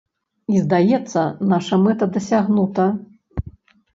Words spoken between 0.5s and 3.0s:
І, здаецца, наша мэта дасягнута.